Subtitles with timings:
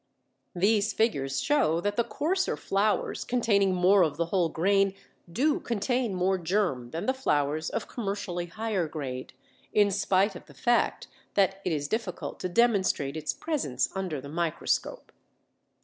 [0.55, 4.95] These figures show that the coarser flours containing more of the whole grain
[5.31, 9.33] do contain more germ than the flours of commercially higher grade,
[9.73, 14.27] in spite of the fact that it is difficult to demonstrate its presence under the
[14.27, 15.11] microscope.